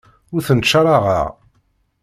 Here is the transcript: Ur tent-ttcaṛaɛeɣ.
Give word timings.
Ur 0.33 0.41
tent-ttcaṛaɛeɣ. 0.47 1.29